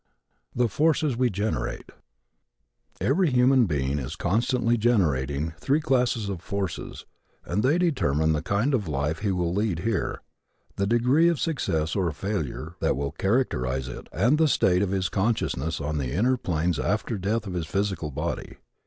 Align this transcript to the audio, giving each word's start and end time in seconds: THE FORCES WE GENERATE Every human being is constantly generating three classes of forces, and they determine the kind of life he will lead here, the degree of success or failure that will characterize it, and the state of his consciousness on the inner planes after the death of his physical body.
THE 0.55 0.67
FORCES 0.67 1.15
WE 1.15 1.29
GENERATE 1.29 1.91
Every 2.99 3.29
human 3.29 3.67
being 3.67 3.99
is 3.99 4.15
constantly 4.15 4.75
generating 4.75 5.51
three 5.59 5.79
classes 5.79 6.27
of 6.27 6.41
forces, 6.41 7.05
and 7.45 7.61
they 7.61 7.77
determine 7.77 8.33
the 8.33 8.41
kind 8.41 8.73
of 8.73 8.87
life 8.87 9.19
he 9.19 9.31
will 9.31 9.53
lead 9.53 9.77
here, 9.81 10.23
the 10.75 10.87
degree 10.87 11.27
of 11.27 11.39
success 11.39 11.95
or 11.95 12.11
failure 12.13 12.73
that 12.79 12.97
will 12.97 13.11
characterize 13.11 13.87
it, 13.87 14.09
and 14.11 14.39
the 14.39 14.47
state 14.47 14.81
of 14.81 14.89
his 14.89 15.07
consciousness 15.07 15.79
on 15.79 15.99
the 15.99 16.11
inner 16.13 16.35
planes 16.35 16.79
after 16.79 17.13
the 17.13 17.19
death 17.21 17.45
of 17.45 17.53
his 17.53 17.67
physical 17.67 18.09
body. 18.09 18.57